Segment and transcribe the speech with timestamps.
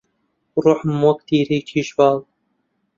[0.63, 2.17] ڕووحم وەک تەیری تیژ باڵ